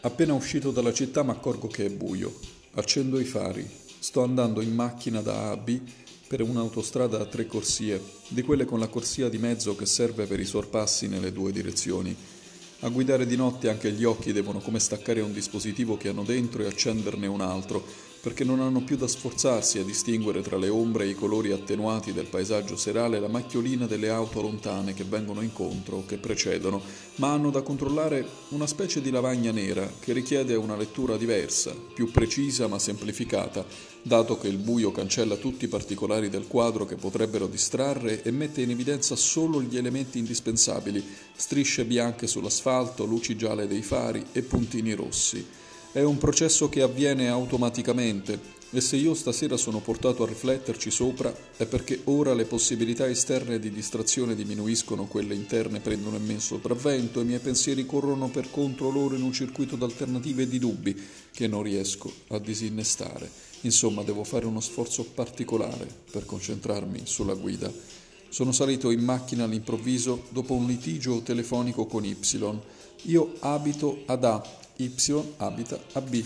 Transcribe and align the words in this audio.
Appena 0.00 0.34
uscito 0.34 0.70
dalla 0.70 0.92
città 0.92 1.22
mi 1.22 1.30
accorgo 1.30 1.66
che 1.66 1.86
è 1.86 1.90
buio. 1.90 2.38
Accendo 2.74 3.18
i 3.18 3.24
fari. 3.24 3.68
Sto 3.98 4.22
andando 4.22 4.60
in 4.60 4.74
macchina 4.74 5.20
da 5.20 5.48
A 5.48 5.50
a 5.50 5.56
B 5.56 5.80
per 6.28 6.42
un'autostrada 6.42 7.20
a 7.20 7.26
tre 7.26 7.46
corsie, 7.46 8.02
di 8.28 8.42
quelle 8.42 8.64
con 8.64 8.78
la 8.78 8.88
corsia 8.88 9.28
di 9.28 9.38
mezzo 9.38 9.76
che 9.76 9.86
serve 9.86 10.26
per 10.26 10.40
i 10.40 10.44
sorpassi 10.44 11.06
nelle 11.08 11.32
due 11.32 11.52
direzioni. 11.52 12.14
A 12.80 12.88
guidare 12.88 13.26
di 13.26 13.36
notte 13.36 13.68
anche 13.68 13.92
gli 13.92 14.04
occhi 14.04 14.32
devono 14.32 14.58
come 14.58 14.80
staccare 14.80 15.20
un 15.20 15.32
dispositivo 15.32 15.96
che 15.96 16.08
hanno 16.08 16.24
dentro 16.24 16.62
e 16.62 16.66
accenderne 16.66 17.26
un 17.26 17.40
altro, 17.40 17.84
perché 18.26 18.42
non 18.42 18.58
hanno 18.58 18.80
più 18.80 18.96
da 18.96 19.06
sforzarsi 19.06 19.78
a 19.78 19.84
distinguere 19.84 20.42
tra 20.42 20.56
le 20.56 20.68
ombre 20.68 21.04
e 21.04 21.10
i 21.10 21.14
colori 21.14 21.52
attenuati 21.52 22.12
del 22.12 22.26
paesaggio 22.26 22.74
serale 22.74 23.20
la 23.20 23.28
macchiolina 23.28 23.86
delle 23.86 24.08
auto 24.08 24.42
lontane 24.42 24.94
che 24.94 25.04
vengono 25.04 25.42
incontro 25.42 25.98
o 25.98 26.04
che 26.04 26.16
precedono, 26.16 26.82
ma 27.16 27.30
hanno 27.30 27.52
da 27.52 27.62
controllare 27.62 28.26
una 28.48 28.66
specie 28.66 29.00
di 29.00 29.10
lavagna 29.10 29.52
nera 29.52 29.88
che 30.00 30.12
richiede 30.12 30.56
una 30.56 30.74
lettura 30.74 31.16
diversa, 31.16 31.72
più 31.94 32.10
precisa 32.10 32.66
ma 32.66 32.80
semplificata, 32.80 33.64
dato 34.02 34.36
che 34.38 34.48
il 34.48 34.58
buio 34.58 34.90
cancella 34.90 35.36
tutti 35.36 35.66
i 35.66 35.68
particolari 35.68 36.28
del 36.28 36.48
quadro 36.48 36.84
che 36.84 36.96
potrebbero 36.96 37.46
distrarre 37.46 38.24
e 38.24 38.32
mette 38.32 38.60
in 38.60 38.70
evidenza 38.70 39.14
solo 39.14 39.62
gli 39.62 39.76
elementi 39.76 40.18
indispensabili, 40.18 41.00
strisce 41.32 41.84
bianche 41.84 42.26
sull'asfalto, 42.26 43.04
luci 43.04 43.36
gialle 43.36 43.68
dei 43.68 43.82
fari 43.82 44.26
e 44.32 44.42
puntini 44.42 44.94
rossi. 44.94 45.46
È 45.96 46.02
un 46.02 46.18
processo 46.18 46.68
che 46.68 46.82
avviene 46.82 47.30
automaticamente 47.30 48.38
e 48.70 48.82
se 48.82 48.96
io 48.96 49.14
stasera 49.14 49.56
sono 49.56 49.80
portato 49.80 50.24
a 50.24 50.26
rifletterci 50.26 50.90
sopra 50.90 51.34
è 51.56 51.64
perché 51.64 52.02
ora 52.04 52.34
le 52.34 52.44
possibilità 52.44 53.08
esterne 53.08 53.58
di 53.58 53.72
distrazione 53.72 54.34
diminuiscono, 54.34 55.06
quelle 55.06 55.34
interne 55.34 55.80
prendono 55.80 56.18
immenso 56.18 56.56
sopravvento 56.56 57.18
e 57.18 57.22
i 57.22 57.26
miei 57.26 57.38
pensieri 57.38 57.86
corrono 57.86 58.28
per 58.28 58.50
contro 58.50 58.90
loro 58.90 59.14
in 59.14 59.22
un 59.22 59.32
circuito 59.32 59.74
d'alternative 59.74 60.42
e 60.42 60.48
di 60.48 60.58
dubbi 60.58 60.94
che 61.32 61.46
non 61.46 61.62
riesco 61.62 62.12
a 62.28 62.38
disinnestare. 62.38 63.30
Insomma, 63.62 64.02
devo 64.02 64.22
fare 64.22 64.44
uno 64.44 64.60
sforzo 64.60 65.02
particolare 65.02 65.88
per 66.10 66.26
concentrarmi 66.26 67.04
sulla 67.04 67.32
guida. 67.32 67.72
Sono 68.28 68.52
salito 68.52 68.90
in 68.90 69.02
macchina 69.02 69.44
all'improvviso 69.44 70.24
dopo 70.28 70.52
un 70.52 70.66
litigio 70.66 71.22
telefonico 71.22 71.86
con 71.86 72.04
Y. 72.04 72.18
Io 73.04 73.32
abito 73.40 74.02
ad 74.04 74.24
A 74.24 74.64
Y 74.76 74.92
abita 75.38 75.80
a 75.92 76.00
B. 76.00 76.22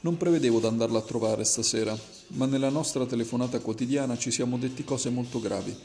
Non 0.00 0.16
prevedevo 0.16 0.60
di 0.60 0.66
andarla 0.66 0.98
a 0.98 1.02
trovare 1.02 1.44
stasera, 1.44 1.96
ma 2.28 2.46
nella 2.46 2.70
nostra 2.70 3.04
telefonata 3.06 3.60
quotidiana 3.60 4.16
ci 4.16 4.30
siamo 4.30 4.56
detti 4.56 4.82
cose 4.82 5.10
molto 5.10 5.40
gravi. 5.40 5.76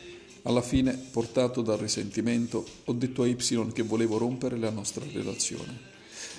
Alla 0.43 0.61
fine, 0.61 0.93
portato 0.93 1.61
dal 1.61 1.77
risentimento, 1.77 2.65
ho 2.85 2.93
detto 2.93 3.23
a 3.23 3.27
Y 3.27 3.35
che 3.73 3.83
volevo 3.83 4.17
rompere 4.17 4.57
la 4.57 4.69
nostra 4.69 5.03
relazione. 5.11 5.77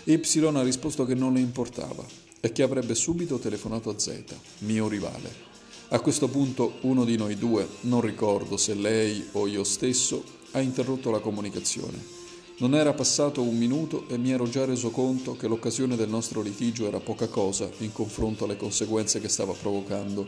Y 0.05 0.15
ha 0.15 0.63
risposto 0.63 1.05
che 1.05 1.15
non 1.15 1.35
le 1.35 1.41
importava 1.41 2.05
e 2.41 2.51
che 2.51 2.63
avrebbe 2.63 2.95
subito 2.95 3.39
telefonato 3.39 3.91
a 3.91 3.99
Z, 3.99 4.23
mio 4.61 4.89
rivale. 4.89 5.47
A 5.89 6.01
questo 6.01 6.29
punto 6.29 6.79
uno 6.83 7.05
di 7.05 7.17
noi 7.17 7.37
due, 7.37 7.67
non 7.83 8.01
ricordo 8.01 8.57
se 8.57 8.75
lei 8.75 9.25
o 9.33 9.47
io 9.47 9.65
stesso, 9.65 10.25
ha 10.53 10.61
interrotto 10.61 11.11
la 11.11 11.21
comunicazione. 11.21 12.18
Non 12.61 12.75
era 12.75 12.93
passato 12.93 13.41
un 13.41 13.57
minuto 13.57 14.05
e 14.09 14.19
mi 14.19 14.33
ero 14.33 14.49
già 14.49 14.65
reso 14.65 14.91
conto 14.91 15.37
che 15.37 15.47
l'occasione 15.47 15.95
del 15.95 16.09
nostro 16.09 16.43
litigio 16.43 16.89
era 16.89 16.99
poca 16.99 17.29
cosa 17.29 17.71
in 17.79 17.93
confronto 17.93 18.45
alle 18.45 18.57
conseguenze 18.57 19.21
che 19.21 19.29
stava 19.29 19.53
provocando. 19.53 20.27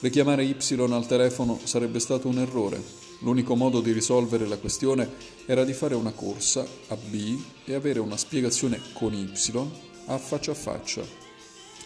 Richiamare 0.00 0.44
Y 0.44 0.54
al 0.78 1.06
telefono 1.06 1.58
sarebbe 1.64 1.98
stato 1.98 2.28
un 2.28 2.38
errore. 2.38 2.78
L'unico 3.20 3.56
modo 3.56 3.80
di 3.80 3.92
risolvere 3.92 4.46
la 4.46 4.58
questione 4.58 5.08
era 5.46 5.64
di 5.64 5.72
fare 5.72 5.94
una 5.94 6.12
corsa 6.12 6.62
a 6.88 6.96
B 6.96 7.40
e 7.64 7.72
avere 7.72 8.00
una 8.00 8.18
spiegazione 8.18 8.78
con 8.92 9.14
Y 9.14 9.30
a 10.08 10.18
faccia 10.18 10.50
a 10.50 10.54
faccia. 10.54 11.02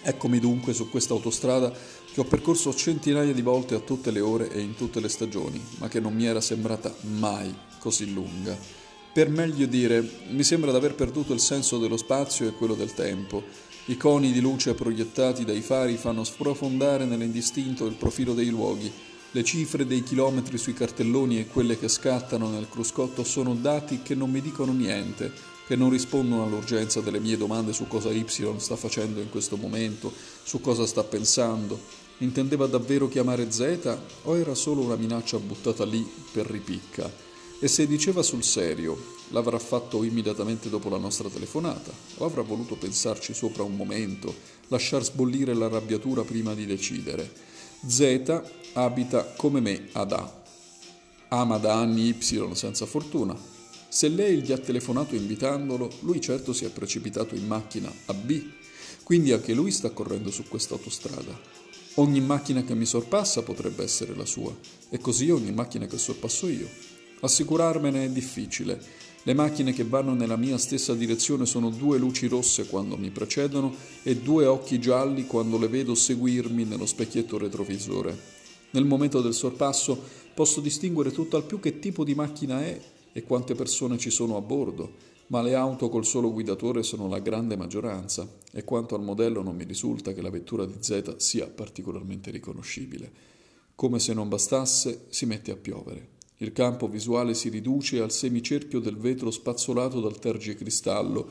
Eccomi 0.03 0.41
dunque 0.41 0.73
su 0.73 0.91
questa 0.91 1.13
autostrada 1.13 1.73
che 2.13 2.21
ho 2.21 2.25
percorso 2.25 2.75
centinaia 2.75 3.33
di 3.33 3.43
volte 3.43 3.77
a 3.77 3.81
tutte 3.81 4.11
le 4.11 4.21
ore 4.21 4.51
e 4.51 4.61
in 4.61 4.75
tutte 4.75 4.99
le 4.99 5.09
stagioni, 5.09 5.65
ma 5.79 5.87
che 5.87 6.01
non 6.01 6.13
mi 6.13 6.27
era 6.27 6.41
sembrata 6.41 6.93
mai 7.03 7.55
così 7.79 8.13
lunga. 8.13 8.86
Per 9.17 9.31
meglio 9.31 9.65
dire, 9.65 10.07
mi 10.29 10.45
sembra 10.45 10.71
di 10.71 10.77
aver 10.77 10.95
perduto 10.95 11.33
il 11.33 11.41
senso 11.41 11.79
dello 11.79 11.97
spazio 11.97 12.47
e 12.47 12.53
quello 12.53 12.75
del 12.75 12.93
tempo. 12.93 13.43
I 13.87 13.97
coni 13.97 14.31
di 14.31 14.43
luce 14.43 14.75
proiettati 14.75 15.47
dai 15.47 15.63
fari 15.63 15.97
fanno 15.97 16.23
sprofondare 16.23 17.07
nell'indistinto 17.07 17.87
il 17.87 17.95
profilo 17.95 18.35
dei 18.35 18.51
luoghi. 18.51 18.93
Le 19.31 19.43
cifre 19.43 19.87
dei 19.87 20.03
chilometri 20.03 20.59
sui 20.59 20.75
cartelloni 20.75 21.39
e 21.39 21.47
quelle 21.47 21.79
che 21.79 21.89
scattano 21.89 22.51
nel 22.51 22.69
cruscotto 22.69 23.25
sono 23.25 23.55
dati 23.55 24.03
che 24.03 24.15
non 24.15 24.31
mi 24.31 24.43
dicono 24.43 24.73
niente, 24.73 25.33
che 25.67 25.77
non 25.77 25.89
rispondono 25.89 26.45
all'urgenza 26.45 27.01
delle 27.01 27.19
mie 27.19 27.39
domande 27.39 27.73
su 27.73 27.89
cosa 27.89 28.11
Y 28.11 28.27
sta 28.59 28.77
facendo 28.77 29.19
in 29.21 29.31
questo 29.31 29.57
momento, 29.57 30.13
su 30.43 30.61
cosa 30.61 30.85
sta 30.85 31.03
pensando. 31.05 31.81
Intendeva 32.19 32.67
davvero 32.67 33.09
chiamare 33.09 33.51
Z 33.51 33.97
o 34.25 34.37
era 34.37 34.55
solo 34.55 34.83
una 34.83 34.97
minaccia 34.97 35.39
buttata 35.39 35.87
lì 35.87 36.07
per 36.33 36.45
ripicca? 36.45 37.26
E 37.59 37.69
se 37.69 37.87
diceva 37.87 38.23
sul 38.23 38.45
serio, 38.45 39.15
l'avrà 39.31 39.59
fatto 39.59 40.03
immediatamente 40.05 40.69
dopo 40.69 40.91
la 40.91 40.99
nostra 40.99 41.31
telefonata, 41.31 41.91
o 42.19 42.25
avrà 42.27 42.43
voluto 42.43 42.77
pensarci 42.77 43.33
sopra 43.33 43.63
un 43.63 43.75
momento, 43.75 44.35
lasciar 44.69 45.03
sbollire 45.03 45.55
l'arrabbiatura 45.55 46.23
prima 46.23 46.53
di 46.55 46.67
decidere. 46.67 47.33
Z 47.87 48.43
abita 48.75 49.25
come 49.37 49.61
me 49.61 49.89
ad 49.93 50.13
A. 50.13 50.43
Ama 51.29 51.57
da 51.57 51.75
anni 51.75 52.09
Y 52.09 52.55
senza 52.55 52.85
fortuna. 52.85 53.35
Se 53.89 54.09
lei 54.09 54.43
gli 54.43 54.53
ha 54.53 54.59
telefonato 54.59 55.15
invitandolo, 55.15 55.91
lui 56.01 56.21
certo 56.21 56.53
si 56.53 56.67
è 56.67 56.69
precipitato 56.69 57.35
in 57.35 57.47
macchina 57.47 57.91
a 58.07 58.13
B, 58.13 58.43
quindi 59.03 59.33
anche 59.33 59.55
lui 59.55 59.71
sta 59.71 59.91
correndo 59.91 60.31
su 60.31 60.45
questa 60.47 60.75
autostrada. 60.75 61.65
Ogni 61.95 62.21
macchina 62.21 62.63
che 62.63 62.75
mi 62.75 62.85
sorpassa 62.85 63.43
potrebbe 63.43 63.83
essere 63.83 64.15
la 64.15 64.27
sua, 64.27 64.55
e 64.91 64.99
così 64.99 65.31
ogni 65.31 65.53
macchina 65.53 65.87
che 65.87 65.97
sorpasso 65.97 66.49
io. 66.49 66.69
Assicurarmene 67.21 68.05
è 68.05 68.09
difficile. 68.11 68.79
Le 69.23 69.35
macchine 69.35 69.73
che 69.73 69.85
vanno 69.85 70.15
nella 70.15 70.37
mia 70.37 70.59
stessa 70.59 70.95
direzione 70.95 71.47
sono 71.47 71.71
due 71.71 71.99
luci 71.99 72.29
rosse 72.29 72.67
quando 72.67 72.97
mi 72.97 73.11
precedono 73.11 73.75
e 74.03 74.17
due 74.19 74.47
occhi 74.47 74.79
gialli 74.79 75.27
quando 75.27 75.59
le 75.59 75.67
vedo 75.67 75.95
seguirmi 75.95 76.65
nello 76.65 76.87
specchietto 76.87 77.37
retrovisore. 77.37 78.17
Nel 78.71 78.85
momento 78.85 79.21
del 79.21 79.35
sorpasso 79.35 80.01
posso 80.33 80.61
distinguere 80.61 81.11
tutt'al 81.11 81.45
più 81.45 81.59
che 81.59 81.79
tipo 81.79 82.05
di 82.05 82.15
macchina 82.15 82.63
è 82.63 82.81
e 83.13 83.23
quante 83.23 83.55
persone 83.55 83.99
ci 83.99 84.11
sono 84.11 84.37
a 84.37 84.43
bordo, 84.43 84.93
ma 85.29 85.43
le 85.43 85.55
auto 85.55 85.89
col 85.89 86.05
solo 86.05 86.33
guidatore 86.33 86.83
sono 86.83 87.09
la 87.09 87.19
grande 87.19 87.57
maggioranza 87.57 88.31
e 88.53 88.63
quanto 88.63 88.95
al 88.95 89.03
modello 89.03 89.43
non 89.43 89.57
mi 89.57 89.65
risulta 89.65 90.13
che 90.13 90.23
la 90.23 90.31
vettura 90.31 90.67
di 90.67 90.77
Z 90.79 91.17
sia 91.17 91.49
particolarmente 91.49 92.31
riconoscibile. 92.31 93.11
Come 93.75 93.99
se 93.99 94.15
non 94.15 94.29
bastasse, 94.29 95.07
si 95.09 95.27
mette 95.27 95.51
a 95.51 95.57
piovere. 95.57 96.16
Il 96.39 96.53
campo 96.53 96.87
visuale 96.87 97.33
si 97.33 97.49
riduce 97.49 98.01
al 98.01 98.13
semicerchio 98.13 98.79
del 98.79 98.97
vetro 98.97 99.31
spazzolato 99.31 100.01
dal 100.01 100.19
tergicristallo. 100.19 101.27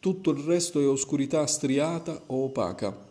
Tutto 0.00 0.30
il 0.30 0.38
resto 0.38 0.80
è 0.80 0.88
oscurità 0.88 1.46
striata 1.46 2.24
o 2.26 2.44
opaca. 2.44 3.06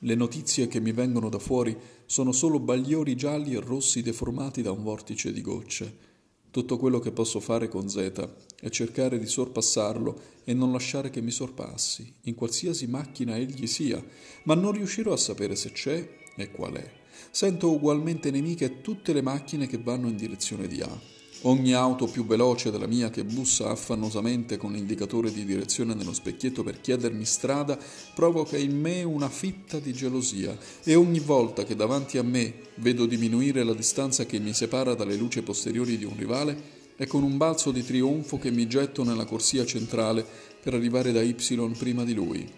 Le 0.00 0.14
notizie 0.14 0.68
che 0.68 0.80
mi 0.80 0.92
vengono 0.92 1.30
da 1.30 1.38
fuori 1.38 1.74
sono 2.04 2.32
solo 2.32 2.58
bagliori 2.58 3.16
gialli 3.16 3.54
e 3.54 3.60
rossi 3.60 4.02
deformati 4.02 4.60
da 4.60 4.72
un 4.72 4.82
vortice 4.82 5.32
di 5.32 5.40
gocce. 5.40 6.12
Tutto 6.50 6.76
quello 6.76 6.98
che 7.00 7.12
posso 7.12 7.40
fare 7.40 7.68
con 7.68 7.88
Z 7.88 8.28
è 8.60 8.68
cercare 8.68 9.18
di 9.18 9.26
sorpassarlo 9.26 10.20
e 10.44 10.52
non 10.52 10.70
lasciare 10.70 11.08
che 11.08 11.22
mi 11.22 11.30
sorpassi, 11.30 12.12
in 12.24 12.34
qualsiasi 12.34 12.86
macchina 12.86 13.36
egli 13.36 13.66
sia, 13.66 14.04
ma 14.44 14.54
non 14.54 14.72
riuscirò 14.72 15.14
a 15.14 15.16
sapere 15.16 15.56
se 15.56 15.72
c'è 15.72 16.08
e 16.36 16.50
qual 16.50 16.74
è. 16.74 17.02
Sento 17.30 17.70
ugualmente 17.70 18.30
nemiche 18.30 18.80
tutte 18.80 19.12
le 19.12 19.22
macchine 19.22 19.66
che 19.66 19.78
vanno 19.78 20.08
in 20.08 20.16
direzione 20.16 20.66
di 20.66 20.80
A. 20.80 21.12
Ogni 21.46 21.74
auto 21.74 22.06
più 22.06 22.24
veloce 22.24 22.70
della 22.70 22.86
mia 22.86 23.10
che 23.10 23.22
bussa 23.22 23.68
affannosamente 23.68 24.56
con 24.56 24.72
l'indicatore 24.72 25.30
di 25.30 25.44
direzione 25.44 25.92
nello 25.92 26.14
specchietto 26.14 26.62
per 26.62 26.80
chiedermi 26.80 27.26
strada 27.26 27.78
provoca 28.14 28.56
in 28.56 28.80
me 28.80 29.02
una 29.02 29.28
fitta 29.28 29.78
di 29.78 29.92
gelosia 29.92 30.56
e 30.82 30.94
ogni 30.94 31.18
volta 31.18 31.64
che 31.64 31.76
davanti 31.76 32.16
a 32.16 32.22
me 32.22 32.54
vedo 32.76 33.04
diminuire 33.04 33.62
la 33.62 33.74
distanza 33.74 34.24
che 34.24 34.38
mi 34.38 34.54
separa 34.54 34.94
dalle 34.94 35.16
luci 35.16 35.42
posteriori 35.42 35.98
di 35.98 36.04
un 36.04 36.16
rivale, 36.16 36.82
è 36.96 37.06
con 37.06 37.22
un 37.22 37.36
balzo 37.36 37.72
di 37.72 37.84
trionfo 37.84 38.38
che 38.38 38.50
mi 38.50 38.66
getto 38.66 39.04
nella 39.04 39.26
corsia 39.26 39.66
centrale 39.66 40.24
per 40.62 40.72
arrivare 40.72 41.12
da 41.12 41.20
Y 41.20 41.34
prima 41.76 42.04
di 42.04 42.14
lui. 42.14 42.50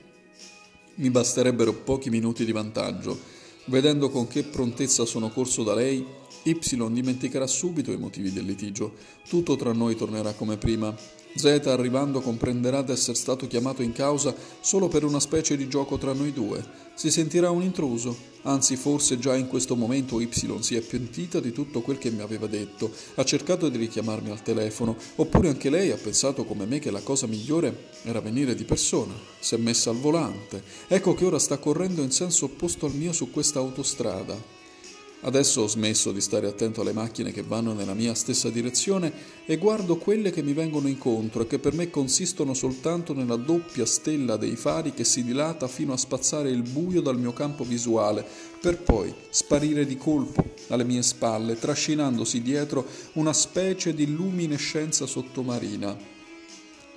Mi 0.94 1.10
basterebbero 1.10 1.72
pochi 1.72 2.08
minuti 2.08 2.44
di 2.44 2.52
vantaggio 2.52 3.35
Vedendo 3.66 4.10
con 4.10 4.26
che 4.28 4.44
prontezza 4.44 5.04
sono 5.04 5.30
corso 5.30 5.62
da 5.62 5.74
lei, 5.74 6.04
Y 6.46 6.54
dimenticherà 6.54 7.48
subito 7.48 7.90
i 7.90 7.96
motivi 7.96 8.32
del 8.32 8.44
litigio. 8.44 8.92
Tutto 9.28 9.56
tra 9.56 9.72
noi 9.72 9.96
tornerà 9.96 10.32
come 10.32 10.56
prima. 10.56 10.96
Z 11.36 11.66
arrivando 11.66 12.20
comprenderà 12.20 12.82
d'essere 12.82 13.16
stato 13.16 13.46
chiamato 13.46 13.82
in 13.82 13.92
causa 13.92 14.34
solo 14.60 14.88
per 14.88 15.04
una 15.04 15.20
specie 15.20 15.56
di 15.56 15.68
gioco 15.68 15.98
tra 15.98 16.12
noi 16.12 16.32
due. 16.32 16.64
Si 16.94 17.10
sentirà 17.10 17.50
un 17.50 17.62
intruso, 17.62 18.16
anzi 18.42 18.74
forse 18.76 19.18
già 19.18 19.36
in 19.36 19.48
questo 19.48 19.76
momento 19.76 20.18
Y 20.20 20.30
si 20.60 20.76
è 20.76 20.80
pentita 20.80 21.40
di 21.40 21.52
tutto 21.52 21.82
quel 21.82 21.98
che 21.98 22.10
mi 22.10 22.22
aveva 22.22 22.46
detto, 22.46 22.90
ha 23.16 23.24
cercato 23.24 23.68
di 23.68 23.76
richiamarmi 23.76 24.30
al 24.30 24.42
telefono, 24.42 24.96
oppure 25.16 25.48
anche 25.48 25.68
lei 25.68 25.90
ha 25.90 25.96
pensato 25.96 26.44
come 26.44 26.64
me 26.64 26.78
che 26.78 26.90
la 26.90 27.02
cosa 27.02 27.26
migliore 27.26 27.90
era 28.04 28.20
venire 28.20 28.54
di 28.54 28.64
persona, 28.64 29.12
si 29.38 29.54
è 29.54 29.58
messa 29.58 29.90
al 29.90 29.98
volante. 29.98 30.62
Ecco 30.88 31.14
che 31.14 31.26
ora 31.26 31.38
sta 31.38 31.58
correndo 31.58 32.02
in 32.02 32.10
senso 32.10 32.46
opposto 32.46 32.86
al 32.86 32.94
mio 32.94 33.12
su 33.12 33.30
questa 33.30 33.58
autostrada. 33.58 34.56
Adesso 35.26 35.62
ho 35.62 35.67
smesso 35.67 36.12
di 36.12 36.20
stare 36.20 36.46
attento 36.46 36.82
alle 36.82 36.93
macchine 36.93 37.32
che 37.32 37.43
vanno 37.43 37.73
nella 37.73 37.94
mia 37.94 38.14
stessa 38.14 38.49
direzione 38.49 39.12
e 39.44 39.56
guardo 39.56 39.96
quelle 39.96 40.31
che 40.31 40.40
mi 40.40 40.52
vengono 40.52 40.87
incontro 40.87 41.43
e 41.43 41.49
che 41.49 41.58
per 41.58 41.73
me 41.73 41.90
consistono 41.90 42.55
soltanto 42.55 43.12
nella 43.12 43.34
doppia 43.34 43.84
stella 43.87 44.37
dei 44.37 44.55
fari 44.55 44.94
che 44.94 45.02
si 45.02 45.25
dilata 45.25 45.67
fino 45.67 45.93
a 45.93 45.96
spazzare 45.96 46.49
il 46.50 46.62
buio 46.62 47.00
dal 47.00 47.19
mio 47.19 47.32
campo 47.32 47.64
visuale, 47.64 48.25
per 48.61 48.78
poi 48.78 49.12
sparire 49.31 49.84
di 49.84 49.96
colpo 49.96 50.44
alle 50.69 50.84
mie 50.84 51.02
spalle, 51.02 51.58
trascinandosi 51.58 52.40
dietro 52.40 52.87
una 53.14 53.32
specie 53.32 53.94
di 53.94 54.06
luminescenza 54.06 55.06
sottomarina. 55.06 56.15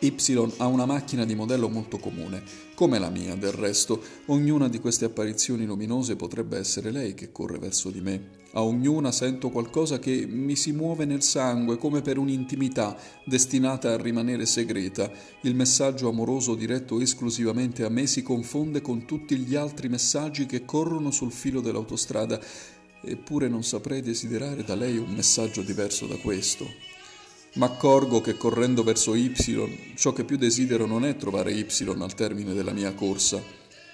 Y 0.02 0.14
ha 0.60 0.66
una 0.66 0.86
macchina 0.86 1.26
di 1.26 1.36
modello 1.36 1.68
molto 1.68 1.98
comune, 1.98 2.42
come 2.74 3.00
la 3.00 3.10
mia 3.10 3.36
del 3.36 3.52
resto. 3.52 4.02
Ognuna 4.28 4.70
di 4.70 4.80
queste 4.80 5.04
apparizioni 5.04 5.66
luminose 5.66 6.16
potrebbe 6.16 6.58
essere 6.58 6.90
lei 6.90 7.14
che 7.14 7.34
corre 7.34 7.60
verso 7.60 7.90
di 7.90 8.00
me. 8.00 8.38
A 8.54 8.64
ognuna 8.64 9.12
sento 9.12 9.50
qualcosa 9.50 10.00
che 10.00 10.26
mi 10.26 10.56
si 10.56 10.72
muove 10.72 11.04
nel 11.04 11.22
sangue 11.22 11.78
come 11.78 12.02
per 12.02 12.18
un'intimità 12.18 12.98
destinata 13.26 13.92
a 13.92 14.02
rimanere 14.02 14.46
segreta. 14.46 15.12
Il 15.42 15.54
messaggio 15.54 16.08
amoroso 16.08 16.56
diretto 16.56 17.02
esclusivamente 17.02 17.84
a 17.84 17.90
me 17.90 18.08
si 18.08 18.24
confonde 18.24 18.80
con 18.80 19.06
tutti 19.06 19.36
gli 19.36 19.56
altri 19.56 19.90
messaggi 19.90 20.46
che 20.46 20.64
corrono 20.64 21.12
sul 21.12 21.34
filo 21.34 21.60
dell'autostrada. 21.60 22.40
Eppure 23.02 23.50
non 23.50 23.64
saprei 23.64 24.02
desiderare 24.02 24.64
da 24.64 24.76
lei 24.76 24.98
un 24.98 25.12
messaggio 25.14 25.62
diverso 25.62 26.06
da 26.06 26.16
questo. 26.16 26.99
M'accorgo 27.54 28.22
che 28.22 28.38
correndo 28.38 28.84
verso 28.84 29.16
Y, 29.16 29.34
ciò 29.96 30.14
che 30.14 30.24
più 30.24 30.38
desidero 30.38 30.86
non 30.86 31.04
è 31.04 31.16
trovare 31.16 31.52
Y 31.52 31.66
al 31.88 32.14
termine 32.14 32.54
della 32.54 32.74
mia 32.74 32.94
corsa. 32.94 33.42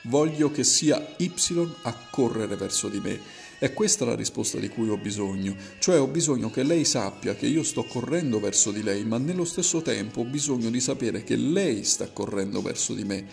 Voglio 0.04 0.52
che 0.52 0.66
sia 0.66 1.16
Y 1.18 1.32
a 1.84 1.96
correre 2.12 2.58
verso 2.58 2.90
di 2.90 3.00
me. 3.00 3.18
È 3.58 3.72
questa 3.72 4.04
la 4.04 4.14
risposta 4.14 4.60
di 4.60 4.68
cui 4.68 4.90
ho 4.90 4.98
bisogno, 4.98 5.56
cioè 5.80 6.02
ho 6.02 6.08
bisogno 6.08 6.52
che 6.52 6.64
lei 6.64 6.84
sappia 6.84 7.36
che 7.36 7.48
io 7.48 7.64
sto 7.64 7.86
correndo 7.86 8.42
verso 8.42 8.72
di 8.72 8.84
lei, 8.84 9.06
ma 9.06 9.18
nello 9.18 9.46
stesso 9.46 9.82
tempo 9.82 10.20
ho 10.20 10.26
bisogno 10.26 10.70
di 10.70 10.82
sapere 10.82 11.24
che 11.24 11.38
lei 11.38 11.86
sta 11.86 12.10
correndo 12.12 12.62
verso 12.62 12.94
di 12.94 13.06
me. 13.06 13.26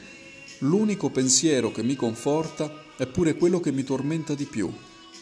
L'unico 0.58 1.10
pensiero 1.10 1.72
che 1.72 1.82
mi 1.82 1.96
conforta 1.96 2.84
è 2.96 3.08
pure 3.08 3.34
quello 3.34 3.58
che 3.58 3.72
mi 3.72 3.82
tormenta 3.82 4.34
di 4.34 4.44
più. 4.44 4.72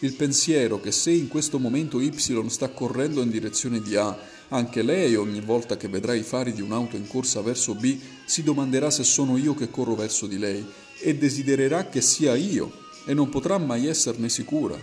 Il 0.00 0.14
pensiero 0.14 0.78
che 0.78 0.92
se 0.92 1.10
in 1.10 1.28
questo 1.28 1.58
momento 1.58 2.00
Y 2.00 2.12
sta 2.48 2.68
correndo 2.68 3.22
in 3.22 3.30
direzione 3.30 3.80
di 3.80 3.96
A 3.96 4.18
anche 4.50 4.82
lei, 4.82 5.16
ogni 5.16 5.40
volta 5.40 5.76
che 5.76 5.88
vedrà 5.88 6.14
i 6.14 6.22
fari 6.22 6.52
di 6.52 6.60
un'auto 6.60 6.96
in 6.96 7.06
corsa 7.06 7.40
verso 7.40 7.74
B, 7.74 7.98
si 8.24 8.42
domanderà 8.42 8.90
se 8.90 9.04
sono 9.04 9.36
io 9.36 9.54
che 9.54 9.70
corro 9.70 9.94
verso 9.94 10.26
di 10.26 10.38
lei 10.38 10.64
e 11.00 11.16
desidererà 11.16 11.88
che 11.88 12.00
sia 12.00 12.34
io 12.34 12.70
e 13.06 13.14
non 13.14 13.28
potrà 13.28 13.58
mai 13.58 13.86
esserne 13.86 14.28
sicura. 14.28 14.76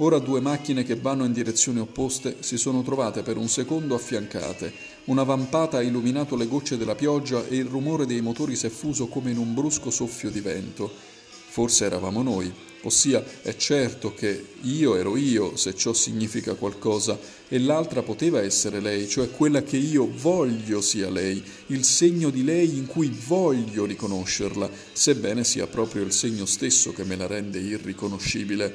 Ora 0.00 0.18
due 0.18 0.40
macchine 0.40 0.84
che 0.84 0.94
vanno 0.94 1.24
in 1.24 1.32
direzioni 1.32 1.80
opposte 1.80 2.36
si 2.40 2.56
sono 2.56 2.82
trovate 2.82 3.22
per 3.22 3.36
un 3.36 3.48
secondo 3.48 3.96
affiancate. 3.96 4.72
Una 5.06 5.24
vampata 5.24 5.78
ha 5.78 5.82
illuminato 5.82 6.36
le 6.36 6.46
gocce 6.46 6.76
della 6.76 6.94
pioggia 6.94 7.44
e 7.48 7.56
il 7.56 7.64
rumore 7.64 8.06
dei 8.06 8.20
motori 8.20 8.54
si 8.54 8.66
è 8.66 8.70
fuso 8.70 9.08
come 9.08 9.32
in 9.32 9.38
un 9.38 9.54
brusco 9.54 9.90
soffio 9.90 10.30
di 10.30 10.40
vento. 10.40 11.16
Forse 11.58 11.86
eravamo 11.86 12.22
noi, 12.22 12.52
ossia 12.82 13.24
è 13.42 13.56
certo 13.56 14.14
che 14.14 14.44
io 14.62 14.94
ero 14.94 15.16
io 15.16 15.56
se 15.56 15.74
ciò 15.74 15.92
significa 15.92 16.54
qualcosa 16.54 17.18
e 17.48 17.58
l'altra 17.58 18.04
poteva 18.04 18.40
essere 18.40 18.78
lei, 18.78 19.08
cioè 19.08 19.28
quella 19.28 19.64
che 19.64 19.76
io 19.76 20.08
voglio 20.08 20.80
sia 20.80 21.10
lei, 21.10 21.42
il 21.66 21.82
segno 21.82 22.30
di 22.30 22.44
lei 22.44 22.78
in 22.78 22.86
cui 22.86 23.08
voglio 23.08 23.86
riconoscerla, 23.86 24.70
sebbene 24.92 25.42
sia 25.42 25.66
proprio 25.66 26.04
il 26.04 26.12
segno 26.12 26.46
stesso 26.46 26.92
che 26.92 27.02
me 27.02 27.16
la 27.16 27.26
rende 27.26 27.58
irriconoscibile. 27.58 28.72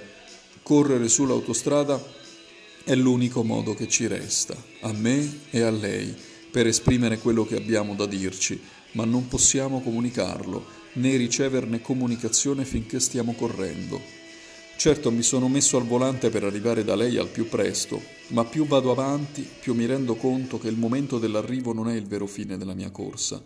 Correre 0.61 1.07
sull'autostrada 1.07 2.05
è 2.83 2.95
l'unico 2.95 3.45
modo 3.45 3.73
che 3.75 3.87
ci 3.87 4.07
resta, 4.07 4.61
a 4.81 4.91
me 4.91 5.39
e 5.51 5.61
a 5.61 5.71
lei, 5.71 6.13
per 6.51 6.67
esprimere 6.67 7.17
quello 7.17 7.45
che 7.45 7.55
abbiamo 7.55 7.95
da 7.95 8.05
dirci, 8.05 8.59
ma 8.91 9.05
non 9.05 9.29
possiamo 9.29 9.79
comunicarlo 9.79 10.81
né 10.93 11.15
riceverne 11.15 11.81
comunicazione 11.81 12.65
finché 12.65 12.99
stiamo 12.99 13.33
correndo. 13.33 13.99
Certo 14.75 15.11
mi 15.11 15.21
sono 15.21 15.47
messo 15.47 15.77
al 15.77 15.85
volante 15.85 16.29
per 16.29 16.43
arrivare 16.43 16.83
da 16.83 16.95
lei 16.95 17.17
al 17.17 17.29
più 17.29 17.47
presto, 17.47 18.01
ma 18.29 18.43
più 18.43 18.65
vado 18.65 18.91
avanti, 18.91 19.47
più 19.61 19.73
mi 19.73 19.85
rendo 19.85 20.15
conto 20.15 20.59
che 20.59 20.67
il 20.67 20.77
momento 20.77 21.19
dell'arrivo 21.19 21.73
non 21.73 21.89
è 21.89 21.95
il 21.95 22.05
vero 22.05 22.27
fine 22.27 22.57
della 22.57 22.73
mia 22.73 22.89
corsa. 22.89 23.41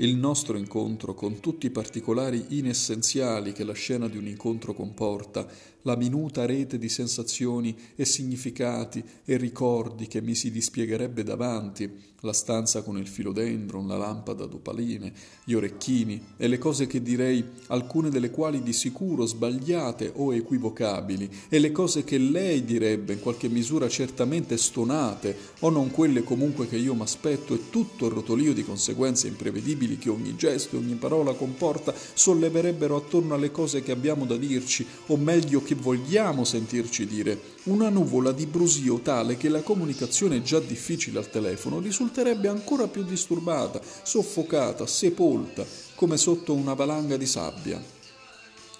Il 0.00 0.16
nostro 0.16 0.56
incontro, 0.56 1.12
con 1.12 1.40
tutti 1.40 1.66
i 1.66 1.70
particolari 1.70 2.42
inessenziali 2.56 3.52
che 3.52 3.64
la 3.64 3.74
scena 3.74 4.08
di 4.08 4.16
un 4.16 4.28
incontro 4.28 4.72
comporta, 4.72 5.46
la 5.82 5.96
minuta 5.96 6.46
rete 6.46 6.78
di 6.78 6.88
sensazioni 6.88 7.76
e 7.96 8.04
significati 8.06 9.02
e 9.24 9.36
ricordi 9.36 10.06
che 10.06 10.20
mi 10.22 10.34
si 10.34 10.50
dispiegherebbe 10.50 11.22
davanti, 11.22 12.08
la 12.20 12.32
stanza 12.34 12.82
con 12.82 12.98
il 12.98 13.08
filodendron, 13.08 13.86
la 13.86 13.96
lampada 13.96 14.44
d'opaline, 14.44 15.12
gli 15.44 15.54
orecchini 15.54 16.22
e 16.36 16.48
le 16.48 16.58
cose 16.58 16.86
che 16.86 17.00
direi, 17.00 17.42
alcune 17.68 18.10
delle 18.10 18.30
quali 18.30 18.62
di 18.62 18.74
sicuro 18.74 19.24
sbagliate 19.24 20.12
o 20.16 20.34
equivocabili, 20.34 21.30
e 21.48 21.58
le 21.58 21.72
cose 21.72 22.04
che 22.04 22.18
lei 22.18 22.64
direbbe 22.64 23.14
in 23.14 23.20
qualche 23.20 23.48
misura 23.48 23.88
certamente 23.88 24.58
stonate 24.58 25.34
o 25.60 25.70
non 25.70 25.90
quelle 25.90 26.22
comunque 26.22 26.68
che 26.68 26.76
io 26.76 26.94
m'aspetto 26.94 27.54
e 27.54 27.70
tutto 27.70 28.06
il 28.06 28.12
rotolio 28.12 28.52
di 28.52 28.64
conseguenze 28.64 29.28
imprevedibili 29.28 29.89
che 29.98 30.10
ogni 30.10 30.36
gesto 30.36 30.76
e 30.76 30.78
ogni 30.78 30.94
parola 30.94 31.32
comporta 31.34 31.94
solleverebbero 32.14 32.96
attorno 32.96 33.34
alle 33.34 33.50
cose 33.50 33.82
che 33.82 33.92
abbiamo 33.92 34.24
da 34.24 34.36
dirci, 34.36 34.86
o 35.06 35.16
meglio 35.16 35.62
che 35.62 35.74
vogliamo 35.74 36.44
sentirci 36.44 37.06
dire, 37.06 37.40
una 37.64 37.88
nuvola 37.88 38.32
di 38.32 38.46
brusio 38.46 39.00
tale 39.00 39.36
che 39.36 39.48
la 39.48 39.62
comunicazione 39.62 40.42
già 40.42 40.60
difficile 40.60 41.18
al 41.18 41.30
telefono 41.30 41.80
risulterebbe 41.80 42.48
ancora 42.48 42.88
più 42.88 43.04
disturbata, 43.04 43.80
soffocata, 44.02 44.86
sepolta, 44.86 45.64
come 45.94 46.16
sotto 46.16 46.54
una 46.54 46.74
valanga 46.74 47.16
di 47.16 47.26
sabbia. 47.26 47.82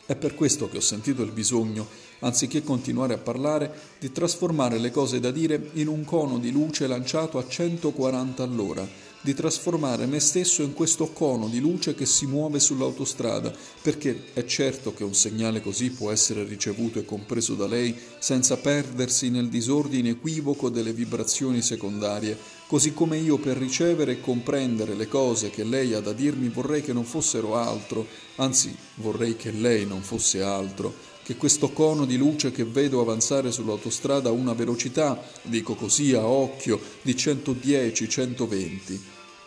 È 0.06 0.16
per 0.16 0.34
questo 0.34 0.68
che 0.68 0.78
ho 0.78 0.80
sentito 0.80 1.22
il 1.22 1.30
bisogno, 1.30 1.86
anziché 2.20 2.62
continuare 2.62 3.14
a 3.14 3.18
parlare, 3.18 3.72
di 3.98 4.10
trasformare 4.10 4.78
le 4.78 4.90
cose 4.90 5.20
da 5.20 5.30
dire 5.30 5.70
in 5.74 5.86
un 5.86 6.04
cono 6.04 6.38
di 6.38 6.50
luce 6.50 6.86
lanciato 6.86 7.38
a 7.38 7.46
140 7.46 8.42
all'ora, 8.42 8.88
di 9.22 9.34
trasformare 9.34 10.06
me 10.06 10.18
stesso 10.18 10.62
in 10.62 10.72
questo 10.72 11.12
cono 11.12 11.48
di 11.48 11.60
luce 11.60 11.94
che 11.94 12.06
si 12.06 12.26
muove 12.26 12.58
sull'autostrada, 12.58 13.52
perché 13.82 14.32
è 14.32 14.44
certo 14.44 14.94
che 14.94 15.04
un 15.04 15.14
segnale 15.14 15.60
così 15.60 15.90
può 15.90 16.10
essere 16.10 16.44
ricevuto 16.44 16.98
e 16.98 17.04
compreso 17.04 17.54
da 17.54 17.66
lei 17.66 17.94
senza 18.18 18.56
perdersi 18.56 19.28
nel 19.28 19.48
disordine 19.48 20.10
equivoco 20.10 20.70
delle 20.70 20.92
vibrazioni 20.92 21.60
secondarie, 21.60 22.36
così 22.66 22.94
come 22.94 23.18
io 23.18 23.36
per 23.36 23.56
ricevere 23.56 24.12
e 24.12 24.20
comprendere 24.20 24.94
le 24.94 25.08
cose 25.08 25.50
che 25.50 25.64
lei 25.64 25.92
ha 25.92 26.00
da 26.00 26.12
dirmi 26.12 26.48
vorrei 26.48 26.82
che 26.82 26.92
non 26.92 27.04
fossero 27.04 27.56
altro, 27.56 28.06
anzi 28.36 28.74
vorrei 28.96 29.36
che 29.36 29.50
lei 29.50 29.84
non 29.84 30.02
fosse 30.02 30.40
altro, 30.40 30.94
che 31.30 31.36
questo 31.36 31.70
cono 31.70 32.06
di 32.06 32.16
luce 32.16 32.50
che 32.50 32.64
vedo 32.64 33.00
avanzare 33.00 33.52
sull'autostrada 33.52 34.30
a 34.30 34.32
una 34.32 34.52
velocità, 34.52 35.22
dico 35.42 35.76
così 35.76 36.12
a 36.12 36.26
occhio, 36.26 36.80
di 37.02 37.12
110-120. 37.14 38.98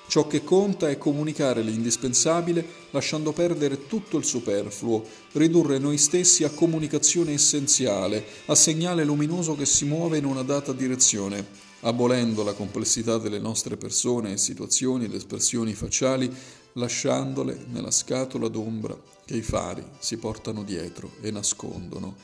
Ciò 0.07 0.25
che 0.25 0.45
conta 0.45 0.89
è 0.89 0.97
comunicare 0.97 1.61
l'indispensabile 1.61 2.65
lasciando 2.91 3.33
perdere 3.33 3.85
tutto 3.85 4.15
il 4.15 4.23
superfluo, 4.23 5.03
ridurre 5.33 5.77
noi 5.77 5.97
stessi 5.97 6.45
a 6.45 6.51
comunicazione 6.51 7.33
essenziale, 7.33 8.23
a 8.45 8.55
segnale 8.55 9.03
luminoso 9.03 9.57
che 9.57 9.65
si 9.65 9.83
muove 9.83 10.19
in 10.19 10.23
una 10.23 10.43
data 10.43 10.71
direzione, 10.71 11.45
abolendo 11.81 12.43
la 12.43 12.53
complessità 12.53 13.17
delle 13.17 13.39
nostre 13.39 13.75
persone 13.75 14.31
e 14.31 14.37
situazioni 14.37 15.03
ed 15.03 15.13
espressioni 15.13 15.73
facciali, 15.73 16.33
lasciandole 16.75 17.65
nella 17.69 17.91
scatola 17.91 18.47
d'ombra 18.47 19.12
che 19.25 19.35
i 19.35 19.41
fari 19.41 19.83
si 19.99 20.17
portano 20.17 20.63
dietro 20.63 21.13
e 21.21 21.31
nascondono. 21.31 22.15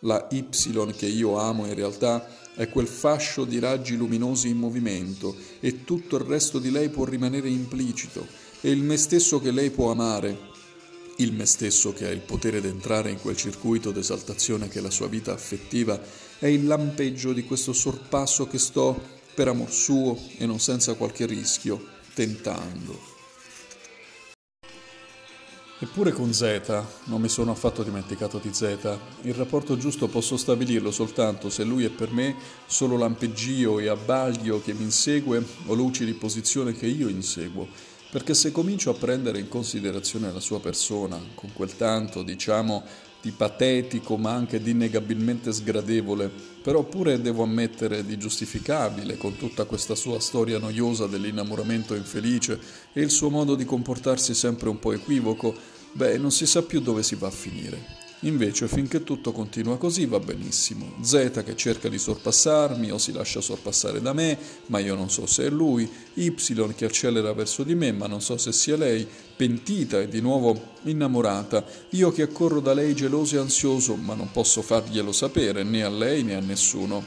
La 0.00 0.28
Y 0.30 0.46
che 0.96 1.06
io 1.06 1.38
amo 1.38 1.66
in 1.66 1.74
realtà 1.74 2.26
è 2.54 2.68
quel 2.68 2.86
fascio 2.86 3.44
di 3.44 3.58
raggi 3.58 3.96
luminosi 3.96 4.48
in 4.48 4.56
movimento 4.56 5.34
e 5.60 5.84
tutto 5.84 6.16
il 6.16 6.24
resto 6.24 6.58
di 6.58 6.70
lei 6.70 6.88
può 6.88 7.04
rimanere 7.04 7.48
implicito 7.48 8.26
e 8.60 8.70
il 8.70 8.82
me 8.82 8.96
stesso 8.96 9.40
che 9.40 9.50
lei 9.50 9.70
può 9.70 9.90
amare, 9.90 10.36
il 11.16 11.32
me 11.32 11.46
stesso 11.46 11.92
che 11.92 12.06
ha 12.06 12.10
il 12.10 12.20
potere 12.20 12.60
di 12.60 12.68
entrare 12.68 13.10
in 13.10 13.20
quel 13.20 13.36
circuito 13.36 13.90
d'esaltazione 13.90 14.68
che 14.68 14.78
è 14.78 14.82
la 14.82 14.90
sua 14.90 15.08
vita 15.08 15.32
affettiva, 15.32 16.00
è 16.38 16.46
il 16.46 16.66
lampeggio 16.66 17.32
di 17.32 17.44
questo 17.44 17.72
sorpasso 17.72 18.46
che 18.46 18.58
sto 18.58 19.00
per 19.34 19.48
amor 19.48 19.70
suo 19.70 20.18
e 20.36 20.46
non 20.46 20.60
senza 20.60 20.94
qualche 20.94 21.26
rischio 21.26 21.84
tentando. 22.14 23.17
Eppure 25.80 26.10
con 26.10 26.34
Z 26.34 26.82
non 27.04 27.20
mi 27.20 27.28
sono 27.28 27.52
affatto 27.52 27.84
dimenticato 27.84 28.38
di 28.38 28.52
Z. 28.52 28.98
Il 29.22 29.34
rapporto 29.34 29.76
giusto 29.76 30.08
posso 30.08 30.36
stabilirlo 30.36 30.90
soltanto 30.90 31.50
se 31.50 31.62
lui 31.62 31.84
è 31.84 31.88
per 31.88 32.10
me 32.10 32.34
solo 32.66 32.96
lampeggio 32.96 33.78
e 33.78 33.86
abbaglio 33.86 34.60
che 34.60 34.72
mi 34.72 34.82
insegue 34.82 35.40
o 35.66 35.74
luci 35.74 36.04
di 36.04 36.14
posizione 36.14 36.72
che 36.72 36.86
io 36.86 37.06
inseguo. 37.06 37.68
Perché 38.10 38.34
se 38.34 38.50
comincio 38.50 38.90
a 38.90 38.94
prendere 38.94 39.38
in 39.38 39.48
considerazione 39.48 40.32
la 40.32 40.40
sua 40.40 40.58
persona, 40.58 41.20
con 41.34 41.52
quel 41.52 41.76
tanto, 41.76 42.24
diciamo, 42.24 42.82
di 43.20 43.30
patetico 43.30 44.16
ma 44.16 44.32
anche 44.32 44.60
di 44.60 44.70
innegabilmente 44.70 45.52
sgradevole, 45.52 46.30
però 46.62 46.84
pure 46.84 47.20
devo 47.20 47.42
ammettere 47.42 48.04
di 48.04 48.16
giustificabile 48.16 49.16
con 49.16 49.36
tutta 49.36 49.64
questa 49.64 49.94
sua 49.94 50.20
storia 50.20 50.58
noiosa 50.58 51.06
dell'innamoramento 51.06 51.94
infelice 51.94 52.58
e 52.92 53.00
il 53.00 53.10
suo 53.10 53.30
modo 53.30 53.54
di 53.54 53.64
comportarsi 53.64 54.34
sempre 54.34 54.68
un 54.68 54.78
po' 54.78 54.92
equivoco, 54.92 55.54
beh, 55.92 56.18
non 56.18 56.30
si 56.30 56.46
sa 56.46 56.62
più 56.62 56.80
dove 56.80 57.02
si 57.02 57.16
va 57.16 57.28
a 57.28 57.32
finire. 57.32 58.07
Invece, 58.22 58.66
finché 58.66 59.04
tutto 59.04 59.30
continua 59.30 59.78
così, 59.78 60.04
va 60.06 60.18
benissimo. 60.18 60.94
Z 61.02 61.42
che 61.44 61.54
cerca 61.54 61.88
di 61.88 61.98
sorpassarmi 61.98 62.90
o 62.90 62.98
si 62.98 63.12
lascia 63.12 63.40
sorpassare 63.40 64.00
da 64.00 64.12
me, 64.12 64.36
ma 64.66 64.80
io 64.80 64.96
non 64.96 65.08
so 65.08 65.24
se 65.26 65.46
è 65.46 65.50
lui. 65.50 65.88
Y 66.14 66.34
che 66.74 66.84
accelera 66.84 67.32
verso 67.32 67.62
di 67.62 67.76
me, 67.76 67.92
ma 67.92 68.08
non 68.08 68.20
so 68.20 68.36
se 68.36 68.50
sia 68.50 68.76
lei. 68.76 69.06
Pentita 69.36 70.00
e 70.00 70.08
di 70.08 70.20
nuovo 70.20 70.60
innamorata. 70.82 71.64
Io 71.90 72.10
che 72.10 72.22
accorro 72.22 72.58
da 72.58 72.74
lei 72.74 72.92
geloso 72.92 73.36
e 73.36 73.38
ansioso, 73.38 73.94
ma 73.94 74.14
non 74.14 74.32
posso 74.32 74.62
farglielo 74.62 75.12
sapere 75.12 75.62
né 75.62 75.84
a 75.84 75.88
lei 75.88 76.24
né 76.24 76.34
a 76.34 76.40
nessuno. 76.40 77.06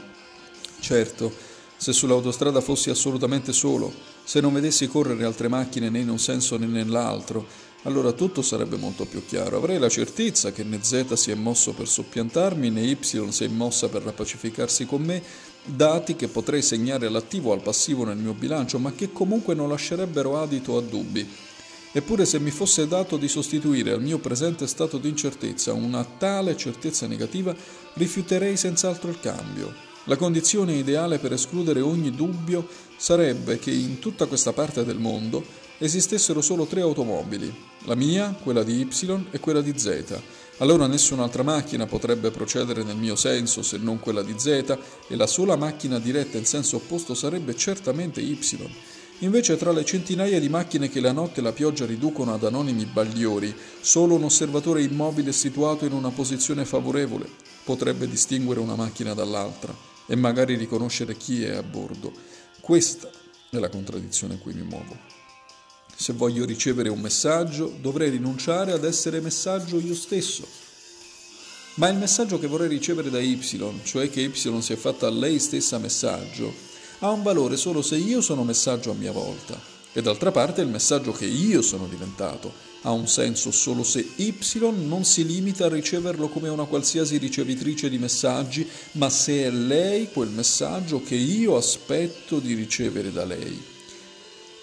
Certo, 0.80 1.30
se 1.76 1.92
sull'autostrada 1.92 2.62
fossi 2.62 2.88
assolutamente 2.88 3.52
solo, 3.52 3.92
se 4.24 4.40
non 4.40 4.54
vedessi 4.54 4.88
correre 4.88 5.24
altre 5.24 5.48
macchine 5.48 5.90
né 5.90 5.98
in 5.98 6.08
un 6.08 6.18
senso 6.18 6.56
né 6.56 6.66
nell'altro, 6.66 7.46
allora 7.84 8.12
tutto 8.12 8.42
sarebbe 8.42 8.76
molto 8.76 9.04
più 9.04 9.24
chiaro. 9.26 9.56
Avrei 9.56 9.78
la 9.78 9.88
certezza 9.88 10.52
che 10.52 10.62
né 10.62 10.78
Z 10.82 11.14
si 11.14 11.30
è 11.30 11.34
mosso 11.34 11.72
per 11.72 11.88
soppiantarmi, 11.88 12.70
né 12.70 12.82
Y 12.82 12.96
si 13.02 13.44
è 13.44 13.48
mossa 13.48 13.88
per 13.88 14.02
rapacificarsi 14.02 14.86
con 14.86 15.02
me, 15.02 15.22
dati 15.64 16.14
che 16.14 16.28
potrei 16.28 16.62
segnare 16.62 17.06
all'attivo 17.06 17.50
o 17.50 17.52
al 17.52 17.62
passivo 17.62 18.04
nel 18.04 18.16
mio 18.16 18.34
bilancio, 18.34 18.78
ma 18.78 18.92
che 18.92 19.10
comunque 19.10 19.54
non 19.54 19.68
lascerebbero 19.68 20.40
adito 20.40 20.76
a 20.76 20.80
dubbi. 20.80 21.28
Eppure 21.94 22.24
se 22.24 22.38
mi 22.38 22.50
fosse 22.50 22.86
dato 22.88 23.16
di 23.16 23.28
sostituire 23.28 23.92
al 23.92 24.00
mio 24.00 24.18
presente 24.18 24.66
stato 24.66 24.96
di 24.96 25.08
incertezza 25.08 25.72
una 25.72 26.04
tale 26.04 26.56
certezza 26.56 27.06
negativa, 27.06 27.54
rifiuterei 27.94 28.56
senz'altro 28.56 29.10
il 29.10 29.20
cambio. 29.20 29.90
La 30.04 30.16
condizione 30.16 30.74
ideale 30.74 31.18
per 31.18 31.32
escludere 31.32 31.80
ogni 31.80 32.10
dubbio 32.10 32.66
sarebbe 32.96 33.58
che 33.58 33.70
in 33.70 33.98
tutta 33.98 34.26
questa 34.26 34.52
parte 34.52 34.84
del 34.84 34.98
mondo 34.98 35.44
esistessero 35.78 36.40
solo 36.40 36.64
tre 36.64 36.80
automobili, 36.80 37.54
la 37.84 37.94
mia, 37.94 38.36
quella 38.42 38.62
di 38.62 38.80
Y 38.80 39.26
e 39.30 39.40
quella 39.40 39.60
di 39.60 39.76
Z. 39.76 40.20
Allora 40.58 40.86
nessun'altra 40.86 41.42
macchina 41.42 41.86
potrebbe 41.86 42.30
procedere 42.30 42.82
nel 42.82 42.96
mio 42.96 43.16
senso 43.16 43.62
se 43.62 43.78
non 43.78 43.98
quella 43.98 44.22
di 44.22 44.34
Z 44.36 44.46
e 45.08 45.16
la 45.16 45.26
sola 45.26 45.56
macchina 45.56 45.98
diretta 45.98 46.38
in 46.38 46.44
senso 46.44 46.76
opposto 46.76 47.14
sarebbe 47.14 47.56
certamente 47.56 48.20
Y. 48.20 48.38
Invece 49.20 49.56
tra 49.56 49.72
le 49.72 49.84
centinaia 49.84 50.40
di 50.40 50.48
macchine 50.48 50.88
che 50.88 51.00
la 51.00 51.12
notte 51.12 51.40
e 51.40 51.42
la 51.42 51.52
pioggia 51.52 51.86
riducono 51.86 52.34
ad 52.34 52.44
anonimi 52.44 52.84
bagliori, 52.86 53.54
solo 53.80 54.16
un 54.16 54.24
osservatore 54.24 54.82
immobile 54.82 55.32
situato 55.32 55.84
in 55.84 55.92
una 55.92 56.10
posizione 56.10 56.64
favorevole 56.64 57.28
potrebbe 57.64 58.08
distinguere 58.08 58.60
una 58.60 58.74
macchina 58.74 59.14
dall'altra 59.14 59.74
e 60.06 60.16
magari 60.16 60.56
riconoscere 60.56 61.16
chi 61.16 61.44
è 61.44 61.54
a 61.54 61.62
bordo. 61.62 62.12
Questa 62.60 63.10
è 63.50 63.58
la 63.58 63.68
contraddizione 63.68 64.34
in 64.34 64.40
cui 64.40 64.54
mi 64.54 64.62
muovo. 64.62 65.21
Se 66.02 66.14
voglio 66.14 66.44
ricevere 66.44 66.88
un 66.88 66.98
messaggio, 66.98 67.72
dovrei 67.80 68.10
rinunciare 68.10 68.72
ad 68.72 68.82
essere 68.82 69.20
messaggio 69.20 69.78
io 69.78 69.94
stesso. 69.94 70.44
Ma 71.74 71.88
il 71.90 71.96
messaggio 71.96 72.40
che 72.40 72.48
vorrei 72.48 72.66
ricevere 72.66 73.08
da 73.08 73.20
Y, 73.20 73.38
cioè 73.84 74.10
che 74.10 74.22
Y 74.22 74.32
si 74.34 74.72
è 74.72 74.74
fatta 74.74 75.06
a 75.06 75.10
lei 75.10 75.38
stessa 75.38 75.78
messaggio, 75.78 76.52
ha 76.98 77.10
un 77.10 77.22
valore 77.22 77.56
solo 77.56 77.82
se 77.82 77.94
io 77.98 78.20
sono 78.20 78.42
messaggio 78.42 78.90
a 78.90 78.94
mia 78.94 79.12
volta. 79.12 79.56
E 79.92 80.02
d'altra 80.02 80.32
parte 80.32 80.60
il 80.60 80.66
messaggio 80.66 81.12
che 81.12 81.26
io 81.26 81.62
sono 81.62 81.86
diventato 81.86 82.52
ha 82.82 82.90
un 82.90 83.06
senso 83.06 83.52
solo 83.52 83.84
se 83.84 84.04
Y 84.16 84.34
non 84.72 85.04
si 85.04 85.24
limita 85.24 85.66
a 85.66 85.68
riceverlo 85.68 86.26
come 86.30 86.48
una 86.48 86.64
qualsiasi 86.64 87.16
ricevitrice 87.18 87.88
di 87.88 87.98
messaggi, 87.98 88.68
ma 88.92 89.08
se 89.08 89.44
è 89.44 89.50
lei 89.50 90.10
quel 90.10 90.30
messaggio 90.30 91.00
che 91.00 91.14
io 91.14 91.56
aspetto 91.56 92.40
di 92.40 92.54
ricevere 92.54 93.12
da 93.12 93.24
lei. 93.24 93.62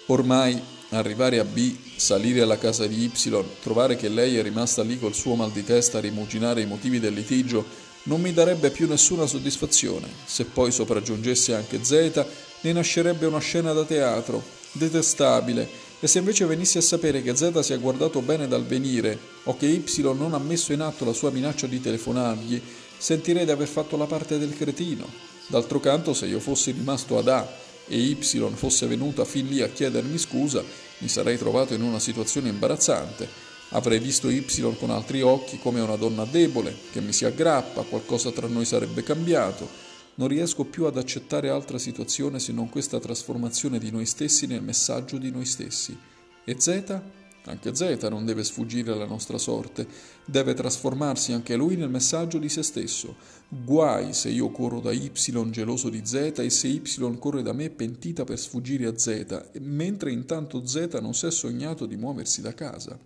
Ormai 0.04 0.60
Arrivare 0.92 1.38
a 1.38 1.44
B, 1.44 1.72
salire 1.96 2.40
alla 2.40 2.58
casa 2.58 2.84
di 2.86 3.04
Y, 3.04 3.44
trovare 3.62 3.94
che 3.94 4.08
lei 4.08 4.36
è 4.36 4.42
rimasta 4.42 4.82
lì 4.82 4.98
col 4.98 5.14
suo 5.14 5.36
mal 5.36 5.52
di 5.52 5.62
testa 5.62 5.98
a 5.98 6.00
rimuginare 6.00 6.62
i 6.62 6.66
motivi 6.66 6.98
del 6.98 7.14
litigio, 7.14 7.64
non 8.04 8.20
mi 8.20 8.32
darebbe 8.32 8.70
più 8.70 8.88
nessuna 8.88 9.26
soddisfazione. 9.26 10.08
Se 10.24 10.46
poi 10.46 10.72
sopraggiungesse 10.72 11.54
anche 11.54 11.84
Z, 11.84 12.24
ne 12.62 12.72
nascerebbe 12.72 13.26
una 13.26 13.38
scena 13.38 13.72
da 13.72 13.84
teatro, 13.84 14.42
detestabile, 14.72 15.68
e 16.00 16.08
se 16.08 16.18
invece 16.18 16.46
venissi 16.46 16.78
a 16.78 16.82
sapere 16.82 17.22
che 17.22 17.36
Z 17.36 17.60
si 17.60 17.72
è 17.72 17.78
guardato 17.78 18.20
bene 18.20 18.48
dal 18.48 18.64
venire 18.64 19.16
o 19.44 19.56
che 19.56 19.66
Y 19.66 19.84
non 20.16 20.34
ha 20.34 20.38
messo 20.38 20.72
in 20.72 20.80
atto 20.80 21.04
la 21.04 21.12
sua 21.12 21.30
minaccia 21.30 21.68
di 21.68 21.80
telefonargli, 21.80 22.60
sentirei 22.98 23.44
di 23.44 23.50
aver 23.52 23.68
fatto 23.68 23.96
la 23.96 24.06
parte 24.06 24.38
del 24.38 24.56
cretino. 24.56 25.06
D'altro 25.46 25.78
canto, 25.78 26.14
se 26.14 26.26
io 26.26 26.40
fossi 26.40 26.72
rimasto 26.72 27.16
ad 27.16 27.28
A 27.28 27.68
e 27.88 27.96
Y 27.96 28.16
fosse 28.54 28.86
venuta 28.86 29.24
fin 29.24 29.46
lì 29.46 29.62
a 29.62 29.68
chiedermi 29.68 30.18
scusa, 30.18 30.62
mi 30.98 31.08
sarei 31.08 31.38
trovato 31.38 31.74
in 31.74 31.82
una 31.82 31.98
situazione 31.98 32.48
imbarazzante. 32.48 33.28
Avrei 33.70 33.98
visto 33.98 34.28
Y 34.28 34.44
con 34.78 34.90
altri 34.90 35.22
occhi 35.22 35.58
come 35.58 35.80
una 35.80 35.96
donna 35.96 36.24
debole, 36.24 36.76
che 36.92 37.00
mi 37.00 37.12
si 37.12 37.24
aggrappa, 37.24 37.82
qualcosa 37.82 38.30
tra 38.30 38.46
noi 38.46 38.64
sarebbe 38.64 39.02
cambiato. 39.02 39.68
Non 40.14 40.28
riesco 40.28 40.64
più 40.64 40.84
ad 40.84 40.98
accettare 40.98 41.48
altra 41.48 41.78
situazione 41.78 42.40
se 42.40 42.52
non 42.52 42.68
questa 42.68 42.98
trasformazione 42.98 43.78
di 43.78 43.90
noi 43.90 44.06
stessi 44.06 44.46
nel 44.46 44.62
messaggio 44.62 45.18
di 45.18 45.30
noi 45.30 45.46
stessi. 45.46 45.96
E 46.44 46.56
Z? 46.58 47.19
Anche 47.46 47.74
Z 47.74 48.06
non 48.10 48.26
deve 48.26 48.44
sfuggire 48.44 48.92
alla 48.92 49.06
nostra 49.06 49.38
sorte, 49.38 49.86
deve 50.24 50.52
trasformarsi 50.52 51.32
anche 51.32 51.56
lui 51.56 51.76
nel 51.76 51.88
messaggio 51.88 52.38
di 52.38 52.48
se 52.48 52.62
stesso. 52.62 53.16
Guai 53.48 54.12
se 54.12 54.28
io 54.28 54.50
corro 54.50 54.80
da 54.80 54.92
Y 54.92 55.10
geloso 55.50 55.88
di 55.88 56.02
Z 56.04 56.34
e 56.38 56.50
se 56.50 56.68
Y 56.68 57.18
corre 57.18 57.42
da 57.42 57.52
me 57.52 57.70
pentita 57.70 58.24
per 58.24 58.38
sfuggire 58.38 58.86
a 58.86 58.96
Z, 58.96 59.50
mentre 59.60 60.12
intanto 60.12 60.66
Z 60.66 60.98
non 61.00 61.14
si 61.14 61.26
è 61.26 61.30
sognato 61.30 61.86
di 61.86 61.96
muoversi 61.96 62.42
da 62.42 62.52
casa. 62.52 62.98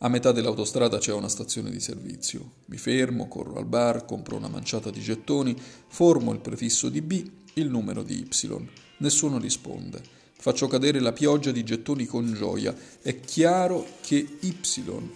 A 0.00 0.08
metà 0.08 0.32
dell'autostrada 0.32 0.98
c'è 0.98 1.12
una 1.12 1.28
stazione 1.28 1.70
di 1.70 1.80
servizio. 1.80 2.52
Mi 2.66 2.76
fermo, 2.76 3.28
corro 3.28 3.56
al 3.56 3.64
bar, 3.64 4.04
compro 4.04 4.36
una 4.36 4.48
manciata 4.48 4.90
di 4.90 5.00
gettoni, 5.00 5.56
formo 5.88 6.32
il 6.32 6.40
prefisso 6.40 6.88
di 6.88 7.00
B, 7.00 7.30
il 7.54 7.70
numero 7.70 8.02
di 8.02 8.20
Y. 8.20 8.68
Nessuno 8.98 9.38
risponde. 9.38 10.15
Faccio 10.38 10.68
cadere 10.68 11.00
la 11.00 11.12
pioggia 11.12 11.50
di 11.50 11.64
gettoni 11.64 12.06
con 12.06 12.32
gioia. 12.32 12.74
È 13.02 13.20
chiaro 13.20 13.84
che 14.00 14.38
Y 14.40 14.54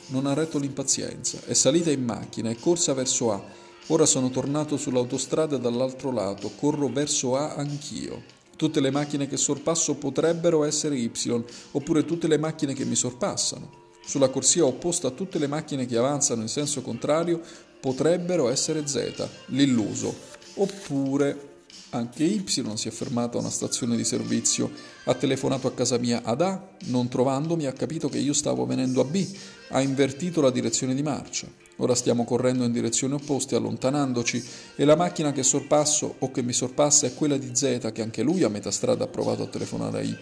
non 0.09 0.27
ha 0.27 0.35
retto 0.35 0.59
l'impazienza. 0.59 1.39
È 1.45 1.53
salita 1.53 1.91
in 1.91 2.05
macchina, 2.05 2.50
è 2.50 2.57
corsa 2.57 2.95
verso 2.95 3.33
A. 3.33 3.43
Ora 3.89 4.07
sono 4.07 4.31
tornato 4.31 4.77
sull'autostrada 4.77 5.57
dall'altro 5.57 6.11
lato, 6.11 6.50
corro 6.57 6.89
verso 6.89 7.37
A 7.37 7.55
anch'io. 7.55 8.23
Tutte 8.57 8.81
le 8.81 8.91
macchine 8.91 9.29
che 9.29 9.37
sorpasso 9.37 9.95
potrebbero 9.95 10.65
essere 10.65 10.97
Y, 10.97 11.45
oppure 11.73 12.05
tutte 12.05 12.27
le 12.27 12.39
macchine 12.39 12.73
che 12.75 12.85
mi 12.85 12.95
sorpassano. 12.97 13.71
Sulla 14.05 14.31
corsia 14.31 14.65
opposta 14.65 15.09
a 15.09 15.12
tutte 15.12 15.39
le 15.39 15.47
macchine 15.47 15.87
che 15.87 15.97
avanzano 15.97 16.43
in 16.43 16.49
senso 16.49 16.83
contrario 16.83 17.41
potrebbero 17.81 18.49
essere 18.49 18.87
Z, 18.87 19.29
l'illuso, 19.47 20.15
oppure 20.55 21.50
anche 21.91 22.23
Y 22.23 22.45
si 22.47 22.89
è 22.89 22.91
fermato 22.91 23.37
a 23.37 23.41
una 23.41 23.50
stazione 23.50 23.97
di 23.97 24.05
servizio, 24.05 24.71
ha 25.05 25.15
telefonato 25.15 25.67
a 25.67 25.73
casa 25.73 25.99
mia 25.99 26.23
ad 26.23 26.41
A, 26.41 26.69
non 26.87 27.09
trovandomi 27.09 27.67
ha 27.67 27.73
capito 27.73 28.09
che 28.09 28.19
io 28.19 28.33
stavo 28.33 28.65
venendo 28.65 29.00
a 29.00 29.05
B, 29.05 29.27
ha 29.71 29.81
invertito 29.81 30.41
la 30.41 30.50
direzione 30.50 30.95
di 30.95 31.03
marcia. 31.03 31.49
Ora 31.77 31.95
stiamo 31.95 32.25
correndo 32.25 32.65
in 32.65 32.73
direzioni 32.73 33.15
opposte, 33.15 33.57
allontanandoci, 33.57 34.45
e 34.77 34.85
la 34.85 34.97
macchina 34.97 35.33
che 35.33 35.43
sorpasso 35.43 36.17
o 36.19 36.31
che 36.31 36.43
mi 36.43 36.53
sorpassa 36.53 37.07
è 37.07 37.15
quella 37.15 37.39
di 37.39 37.50
Z, 37.55 37.91
che 37.93 38.03
anche 38.03 38.23
lui 38.23 38.43
a 38.43 38.49
metà 38.49 38.71
strada 38.71 39.05
ha 39.05 39.09
provato 39.09 39.43
a 39.43 39.47
telefonare 39.47 39.99
a 39.99 40.03
Y. 40.03 40.17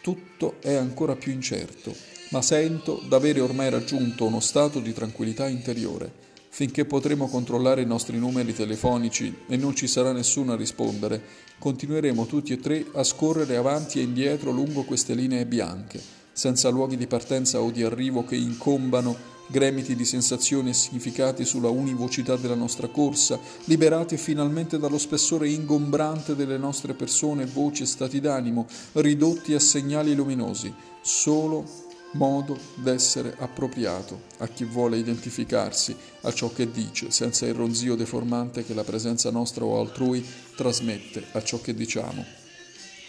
Tutto 0.00 0.56
è 0.60 0.72
ancora 0.72 1.16
più 1.16 1.32
incerto, 1.32 1.94
ma 2.30 2.40
sento 2.40 3.02
d'avere 3.06 3.40
ormai 3.40 3.68
raggiunto 3.68 4.24
uno 4.24 4.40
stato 4.40 4.80
di 4.80 4.94
tranquillità 4.94 5.48
interiore 5.48 6.28
Finché 6.52 6.84
potremo 6.84 7.28
controllare 7.28 7.80
i 7.80 7.86
nostri 7.86 8.18
numeri 8.18 8.52
telefonici 8.52 9.34
e 9.46 9.56
non 9.56 9.74
ci 9.74 9.86
sarà 9.86 10.10
nessuno 10.10 10.52
a 10.52 10.56
rispondere, 10.56 11.22
continueremo 11.58 12.26
tutti 12.26 12.52
e 12.52 12.58
tre 12.58 12.84
a 12.94 13.04
scorrere 13.04 13.56
avanti 13.56 14.00
e 14.00 14.02
indietro 14.02 14.50
lungo 14.50 14.82
queste 14.82 15.14
linee 15.14 15.46
bianche, 15.46 16.02
senza 16.32 16.68
luoghi 16.68 16.96
di 16.96 17.06
partenza 17.06 17.60
o 17.60 17.70
di 17.70 17.84
arrivo 17.84 18.24
che 18.24 18.34
incombano 18.34 19.38
gremiti 19.46 19.94
di 19.94 20.04
sensazioni 20.04 20.70
e 20.70 20.74
significati 20.74 21.44
sulla 21.44 21.70
univocità 21.70 22.36
della 22.36 22.54
nostra 22.54 22.88
corsa, 22.88 23.38
liberati 23.64 24.16
finalmente 24.16 24.78
dallo 24.78 24.98
spessore 24.98 25.48
ingombrante 25.48 26.34
delle 26.34 26.58
nostre 26.58 26.94
persone, 26.94 27.46
voci 27.46 27.84
e 27.84 27.86
stati 27.86 28.20
d'animo, 28.20 28.66
ridotti 28.92 29.54
a 29.54 29.60
segnali 29.60 30.14
luminosi, 30.14 30.72
solo 31.00 31.88
modo 32.12 32.58
d'essere 32.74 33.34
appropriato 33.38 34.22
a 34.38 34.48
chi 34.48 34.64
vuole 34.64 34.98
identificarsi 34.98 35.94
a 36.22 36.32
ciò 36.32 36.52
che 36.52 36.70
dice, 36.70 37.10
senza 37.10 37.46
il 37.46 37.54
ronzio 37.54 37.94
deformante 37.94 38.64
che 38.64 38.74
la 38.74 38.84
presenza 38.84 39.30
nostra 39.30 39.64
o 39.64 39.78
altrui 39.78 40.26
trasmette 40.56 41.26
a 41.32 41.42
ciò 41.42 41.60
che 41.60 41.74
diciamo. 41.74 42.24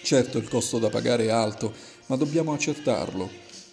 Certo 0.04 0.38
il 0.38 0.48
costo 0.48 0.80
da 0.80 0.90
pagare 0.90 1.26
è 1.26 1.30
alto, 1.30 1.74
ma 2.08 2.16
dobbiamo 2.16 2.54
accettarlo, 2.54 3.30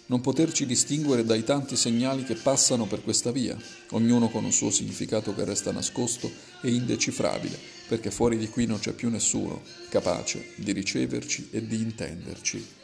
non 0.07 0.21
poterci 0.21 0.65
distinguere 0.65 1.23
dai 1.23 1.43
tanti 1.43 1.75
segnali 1.75 2.23
che 2.23 2.35
passano 2.35 2.85
per 2.85 3.03
questa 3.03 3.31
via, 3.31 3.57
ognuno 3.91 4.29
con 4.29 4.43
un 4.43 4.51
suo 4.51 4.71
significato 4.71 5.35
che 5.35 5.43
resta 5.43 5.71
nascosto 5.71 6.31
e 6.61 6.71
indecifrabile, 6.71 7.57
perché 7.87 8.09
fuori 8.09 8.37
di 8.37 8.49
qui 8.49 8.65
non 8.65 8.79
c'è 8.79 8.93
più 8.93 9.09
nessuno 9.09 9.61
capace 9.89 10.53
di 10.55 10.71
riceverci 10.71 11.49
e 11.51 11.65
di 11.65 11.81
intenderci. 11.81 12.77